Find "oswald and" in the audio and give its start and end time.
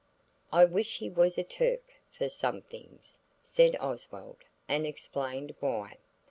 3.79-4.87